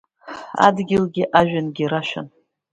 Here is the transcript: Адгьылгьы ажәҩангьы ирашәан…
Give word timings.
Адгьылгьы 0.65 1.23
ажәҩангьы 1.39 1.83
ирашәан… 1.85 2.27